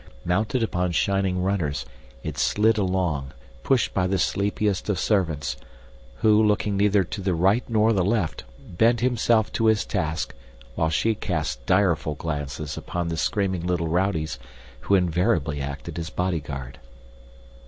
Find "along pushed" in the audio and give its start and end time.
2.79-3.93